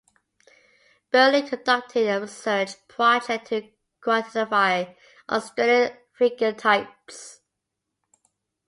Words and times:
Berlei 1.13 1.47
conducted 1.47 2.07
a 2.09 2.19
research 2.19 2.71
project 2.87 3.49
to 3.49 3.69
quantify 4.03 4.95
Australian 5.29 5.95
'figure 6.17 6.53
types'. 6.53 7.41